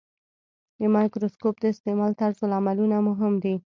[0.79, 3.55] د مایکروسکوپ د استعمال طرزالعملونه مهم دي.